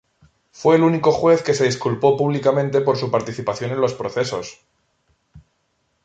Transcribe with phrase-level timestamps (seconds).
[0.51, 4.59] Fue el único juez que se disculpó públicamente por su participación en los procesos.